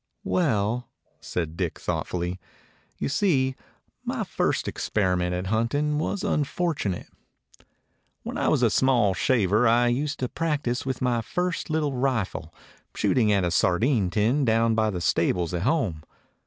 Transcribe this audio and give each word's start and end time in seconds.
"Well," 0.23 0.89
said 1.19 1.55
Dick 1.55 1.77
thoughtfully, 1.79 2.39
"you 2.97 3.07
see, 3.07 3.55
my 4.03 4.23
first 4.23 4.67
experiment 4.67 5.35
at 5.35 5.45
hunting 5.45 5.99
was 5.99 6.23
unfortu 6.23 6.89
nate. 6.89 7.09
When 8.23 8.35
I 8.35 8.47
was 8.47 8.63
a 8.63 8.71
small 8.71 9.13
shaver 9.13 9.67
I 9.67 9.89
used 9.89 10.17
to 10.21 10.27
practise 10.27 10.87
with 10.87 11.03
my 11.03 11.21
first 11.21 11.69
little 11.69 11.93
rifle, 11.93 12.51
shooting 12.95 13.31
at 13.31 13.43
a 13.43 13.51
sardine 13.51 14.09
tin 14.09 14.43
down 14.43 14.73
by 14.73 14.89
the 14.89 15.01
stables 15.01 15.53
at 15.53 15.61
home. 15.61 16.01